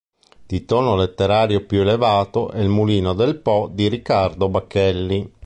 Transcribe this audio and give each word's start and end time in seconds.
Di 0.47 0.65
tono 0.65 0.95
letterario 0.95 1.63
più 1.63 1.81
elevato 1.81 2.49
è 2.49 2.59
Il 2.59 2.69
mulino 2.69 3.13
del 3.13 3.37
Po 3.37 3.69
di 3.71 3.87
Riccardo 3.87 4.49
Bacchelli. 4.49 5.31